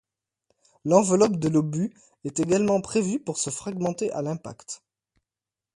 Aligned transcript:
L'enveloppe 0.83 1.35
de 1.35 1.47
l'obus 1.47 1.93
est 2.25 2.39
également 2.39 2.81
prévue 2.81 3.19
pour 3.19 3.37
se 3.37 3.51
fragmenter 3.51 4.11
à 4.13 4.23
l'impact. 4.23 4.81